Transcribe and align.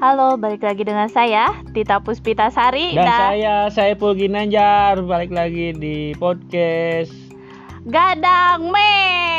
Halo, 0.00 0.40
balik 0.40 0.64
lagi 0.64 0.80
dengan 0.80 1.12
saya 1.12 1.52
Tita 1.76 2.00
Puspita 2.00 2.48
Sari 2.48 2.96
Dan 2.96 3.04
saya 3.04 3.68
Saiful 3.68 4.16
Ginanjar 4.16 4.96
balik 5.04 5.28
lagi 5.28 5.76
di 5.76 6.16
podcast 6.16 7.12
Gadang 7.84 8.72
Me. 8.72 9.29